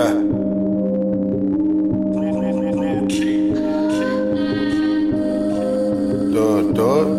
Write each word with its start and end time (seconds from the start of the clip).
Yeah. 0.00 0.14
Do 6.72 6.88
it. 6.96 7.10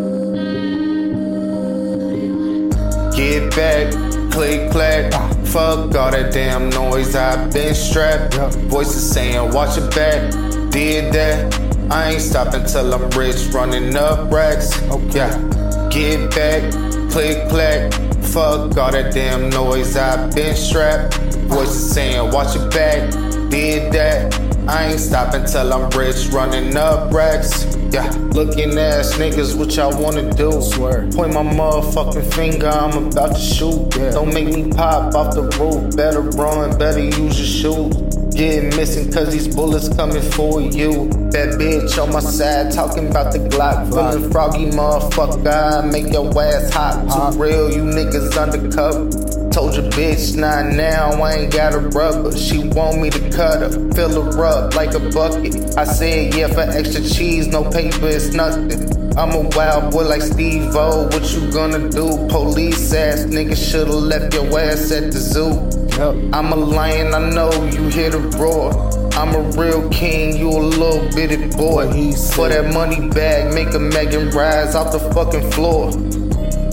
Get 3.16 3.56
back, 3.56 3.94
click, 4.32 4.72
clack. 4.72 5.14
Fuck 5.46 5.96
all 5.96 6.10
that 6.10 6.34
damn 6.34 6.70
noise, 6.72 7.16
I've 7.16 7.54
been 7.54 7.76
strapped. 7.76 8.34
Voices 8.72 9.12
saying, 9.12 9.54
watch 9.54 9.78
your 9.78 9.88
back. 9.92 10.32
Did 10.72 11.14
that. 11.14 11.54
I 11.92 12.14
ain't 12.14 12.22
stopping 12.22 12.66
till 12.66 12.92
I'm 12.96 13.10
rich, 13.12 13.48
running 13.54 13.96
up 13.96 14.32
racks. 14.32 14.82
Okay. 14.90 15.18
Yeah. 15.18 15.90
Get 15.92 16.32
back, 16.32 16.72
click, 17.12 17.48
clack. 17.50 17.94
Fuck 18.24 18.76
all 18.76 18.92
that 18.92 19.14
damn 19.14 19.52
noise, 19.52 19.96
I've 19.96 20.34
been 20.34 20.56
strapped. 20.56 21.21
Voices 21.52 21.94
saying, 21.94 22.32
watch 22.32 22.56
your 22.56 22.70
back. 22.70 23.12
Did 23.50 23.92
that. 23.94 24.34
I 24.68 24.88
ain't 24.88 25.00
stopping 25.00 25.46
till 25.46 25.74
I'm 25.74 25.90
rich, 25.92 26.28
running 26.28 26.78
up 26.78 27.12
racks. 27.12 27.66
Yeah, 27.92 28.10
looking 28.32 28.78
ass 28.78 29.16
niggas, 29.16 29.58
what 29.58 29.76
y'all 29.76 30.02
wanna 30.02 30.32
do? 30.34 30.62
Swear. 30.62 31.10
Point 31.12 31.34
my 31.34 31.44
motherfucking 31.44 32.34
finger, 32.34 32.70
I'm 32.70 33.08
about 33.08 33.36
to 33.36 33.42
shoot. 33.42 33.94
Yeah. 33.98 34.12
Don't 34.12 34.34
make 34.34 34.46
me 34.46 34.72
pop 34.72 35.14
off 35.14 35.36
the 35.36 35.44
roof. 35.60 35.96
Better 35.98 36.22
run, 36.22 36.78
better 36.78 37.04
use 37.04 37.38
your 37.38 37.90
shoes. 37.92 38.11
Getting 38.42 38.76
missing 38.76 39.12
cause 39.12 39.32
these 39.32 39.48
bullets 39.56 39.88
coming 39.96 40.20
for 40.32 40.62
you. 40.62 41.08
That 41.30 41.60
bitch 41.60 42.02
on 42.02 42.12
my 42.12 42.22
side 42.22 42.72
talking 42.72 43.08
about 43.08 43.32
the 43.32 43.38
Glock. 43.38 43.94
Feeling 43.94 44.32
froggy, 44.32 44.66
motherfucker. 44.66 45.92
Make 45.92 46.12
your 46.12 46.26
ass 46.42 46.74
hot. 46.74 47.08
Hot. 47.08 47.34
Too 47.34 47.40
real, 47.40 47.72
you 47.72 47.84
niggas 47.84 48.36
undercover. 48.36 49.52
Told 49.52 49.76
your 49.76 49.86
bitch, 49.92 50.36
not 50.36 50.74
now, 50.74 51.22
I 51.22 51.34
ain't 51.34 51.54
got 51.54 51.76
a 51.76 51.82
rubber. 51.90 52.36
She 52.36 52.68
want 52.70 53.00
me 53.00 53.12
to 53.12 53.30
cut 53.30 53.62
her, 53.62 53.70
fill 53.94 54.24
her 54.24 54.44
up 54.44 54.74
like 54.74 54.96
a 54.96 55.00
bucket. 55.12 55.78
I 55.78 55.84
said, 55.84 56.34
yeah, 56.34 56.48
for 56.48 56.62
extra 56.62 57.08
cheese, 57.08 57.46
no 57.46 57.70
paper, 57.70 58.08
it's 58.08 58.34
nothing. 58.34 58.90
I'm 59.20 59.34
a 59.34 59.48
wild 59.56 59.92
boy 59.92 60.08
like 60.08 60.24
Steve-O, 60.24 61.04
what 61.04 61.32
you 61.32 61.52
gonna 61.52 61.92
do? 61.92 62.28
Police 62.28 62.92
ass 62.92 63.20
nigga 63.26 63.56
should've 63.56 63.94
left 63.94 64.34
your 64.34 64.60
ass 64.60 64.92
at 64.92 65.12
the 65.12 65.20
zoo. 65.20 65.81
I'm 66.02 66.52
a 66.52 66.56
lion, 66.56 67.14
I 67.14 67.30
know 67.30 67.52
you 67.66 67.88
hear 67.90 68.10
the 68.10 68.20
roar. 68.40 68.72
I'm 69.14 69.36
a 69.36 69.42
real 69.52 69.88
king, 69.90 70.36
you 70.36 70.50
a 70.50 70.58
little 70.58 71.08
bitty 71.16 71.56
boy. 71.56 71.92
For 72.34 72.50
that 72.50 72.74
money 72.74 73.08
bag, 73.10 73.54
make 73.54 73.72
a 73.76 73.80
Megan 73.80 74.32
rise 74.32 74.74
off 74.74 74.92
the 74.92 75.00
fucking 75.14 75.52
floor. 75.52 75.92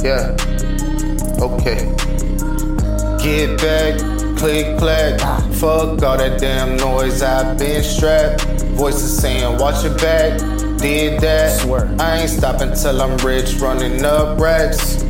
Yeah, 0.02 0.34
okay. 1.44 1.84
Get 3.22 3.60
back, 3.60 3.98
click, 4.38 4.78
clack. 4.78 5.20
Fuck 5.52 6.02
all 6.02 6.16
that 6.16 6.40
damn 6.40 6.78
noise, 6.78 7.20
I've 7.20 7.58
been 7.58 7.82
strapped. 7.82 8.42
Voices 8.78 9.18
saying, 9.20 9.58
watch 9.58 9.84
your 9.84 9.94
back. 9.98 10.40
Did 10.78 11.20
that. 11.20 11.60
Swear. 11.60 11.94
I 11.98 12.20
ain't 12.20 12.30
stopping 12.30 12.72
till 12.72 13.02
I'm 13.02 13.16
rich, 13.18 13.56
running 13.56 14.04
up 14.04 14.38
racks. 14.38 15.07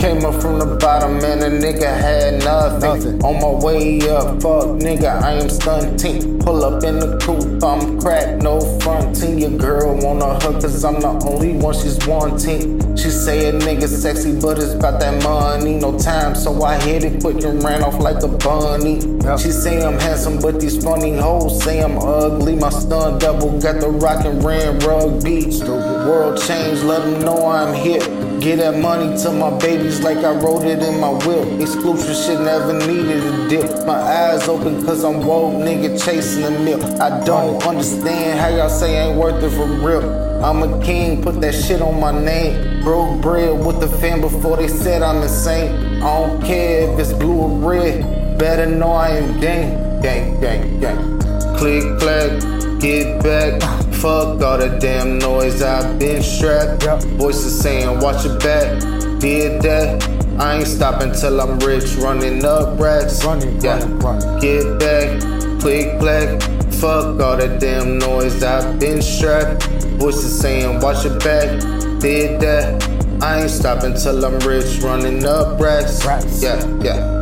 Came 0.00 0.24
up 0.24 0.40
from 0.40 0.58
the 0.58 0.78
bottom 0.80 1.16
and 1.22 1.42
a 1.42 1.50
nigga 1.50 1.84
had 1.84 2.42
nothing. 2.42 2.80
Nothing. 2.80 3.22
On 3.22 3.38
my 3.38 3.62
way 3.62 4.00
up, 4.08 4.40
fuck 4.40 4.80
nigga, 4.80 5.20
I 5.22 5.32
am 5.32 5.50
stunting. 5.50 6.38
Pull 6.38 6.64
up 6.64 6.82
in 6.84 6.98
the 6.98 7.18
coupe, 7.18 7.62
I'm 7.62 8.00
cracked, 8.00 8.42
no 8.42 8.60
fronting. 8.80 9.38
Your 9.38 9.50
girl 9.50 9.94
wanna 9.98 10.40
hug 10.40 10.62
cause 10.62 10.82
I'm 10.86 11.00
the 11.02 11.20
only 11.28 11.52
one 11.52 11.74
she's 11.74 11.98
wanting. 12.06 12.96
She 12.96 13.10
say 13.10 13.50
a 13.50 13.52
nigga 13.52 13.86
sexy, 13.86 14.40
but 14.40 14.56
it's 14.56 14.72
about 14.72 15.00
that 15.00 15.22
money. 15.22 15.76
No 15.76 15.98
time, 15.98 16.34
so 16.34 16.62
I 16.62 16.80
hit 16.80 17.04
it 17.04 17.20
quick 17.20 17.44
and 17.44 17.62
ran 17.62 17.82
off 17.82 18.00
like 18.00 18.22
a 18.22 18.28
bunny. 18.28 19.00
Yep. 19.24 19.38
She 19.38 19.50
say 19.50 19.84
I'm 19.84 19.98
handsome, 19.98 20.40
but 20.40 20.58
these 20.60 20.82
funny 20.82 21.18
hoes 21.18 21.62
say 21.62 21.82
I'm 21.82 21.98
ugly. 21.98 22.56
My 22.56 22.70
stun 22.70 23.18
double 23.18 23.60
got 23.60 23.82
the 23.82 23.90
rock 23.90 24.24
and 24.24 24.42
ran 24.42 24.78
rug 24.78 25.22
beats. 25.22 25.60
The 25.60 25.72
world 26.08 26.40
changed, 26.40 26.84
let 26.84 27.02
them 27.02 27.20
know 27.20 27.44
I'm 27.44 27.74
here. 27.74 28.29
Get 28.40 28.56
that 28.56 28.78
money 28.78 29.14
to 29.22 29.32
my 29.32 29.50
babies 29.58 30.00
like 30.00 30.16
I 30.24 30.32
wrote 30.32 30.64
it 30.64 30.82
in 30.82 30.98
my 30.98 31.10
will. 31.10 31.60
Exclusive 31.60 32.16
shit 32.16 32.40
never 32.40 32.72
needed 32.72 33.22
a 33.22 33.48
dip. 33.50 33.86
My 33.86 34.00
eyes 34.00 34.48
open 34.48 34.82
cause 34.86 35.04
I'm 35.04 35.20
woke, 35.26 35.56
nigga 35.56 36.02
chasing 36.02 36.44
the 36.44 36.50
mill. 36.50 36.82
I 37.02 37.22
don't 37.22 37.62
understand 37.62 38.40
how 38.40 38.48
y'all 38.48 38.70
say 38.70 38.96
ain't 38.96 39.18
worth 39.18 39.44
it 39.44 39.50
for 39.50 39.66
real. 39.66 40.42
I'm 40.42 40.62
a 40.62 40.82
king, 40.82 41.22
put 41.22 41.42
that 41.42 41.52
shit 41.52 41.82
on 41.82 42.00
my 42.00 42.18
name. 42.18 42.82
Broke 42.82 43.20
bread 43.20 43.62
with 43.62 43.78
the 43.78 43.88
fam 43.98 44.22
before 44.22 44.56
they 44.56 44.68
said 44.68 45.02
I'm 45.02 45.22
insane. 45.22 46.00
I 46.02 46.26
don't 46.26 46.42
care 46.42 46.90
if 46.90 46.98
it's 46.98 47.12
blue 47.12 47.40
or 47.42 47.58
red. 47.58 48.38
Better 48.38 48.64
know 48.64 48.92
I 48.92 49.18
am 49.18 49.38
gang, 49.38 50.00
gang, 50.00 50.40
gang, 50.40 50.80
gang. 50.80 51.18
Click, 51.58 51.84
clack, 51.98 52.80
get 52.80 53.22
back. 53.22 53.89
Fuck 54.00 54.40
all 54.40 54.56
the 54.56 54.78
damn 54.80 55.18
noise, 55.18 55.60
I've 55.60 55.98
been 55.98 56.22
strapped. 56.22 57.04
Voices 57.20 57.60
saying, 57.60 58.00
watch 58.00 58.24
your 58.24 58.38
back. 58.38 58.80
Did 59.20 59.60
that. 59.60 60.02
I 60.38 60.56
ain't 60.56 60.66
stopping 60.66 61.12
till 61.12 61.38
I'm 61.38 61.58
rich, 61.58 61.96
running 61.96 62.42
up 62.42 62.80
racks. 62.80 63.22
Running, 63.26 63.60
yeah. 63.60 63.78
running, 63.78 63.98
running. 63.98 64.40
Get 64.40 64.78
back, 64.78 65.20
click, 65.60 65.98
clack. 66.00 66.40
Fuck 66.72 67.20
all 67.20 67.36
that 67.36 67.60
damn 67.60 67.98
noise, 67.98 68.42
I've 68.42 68.80
been 68.80 69.02
strapped. 69.02 69.64
Voices 70.00 70.40
saying, 70.40 70.80
watch 70.80 71.04
your 71.04 71.18
back. 71.18 71.60
Did 72.00 72.40
that. 72.40 72.82
I 73.22 73.42
ain't 73.42 73.50
stopping 73.50 73.92
till 73.92 74.24
I'm 74.24 74.38
rich, 74.38 74.78
running 74.78 75.26
up 75.26 75.60
racks. 75.60 76.06
Racks. 76.06 76.42
Yeah, 76.42 76.64
yeah. 76.82 77.20